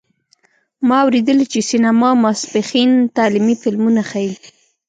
ما 0.87 0.97
اوریدلي 1.03 1.45
چې 1.53 1.59
سینما 1.69 2.09
ماسپښین 2.23 2.91
تعلیمي 3.15 3.55
فلمونه 3.61 4.01
ښیې 4.09 4.31